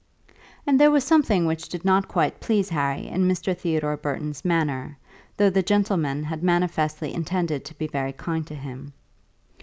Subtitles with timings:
[0.65, 3.55] And there was something which did not quite please Harry in Mr.
[3.55, 4.97] Theodore Burton's manner,
[5.37, 8.93] though the gentleman had manifestly intended to be very kind to him.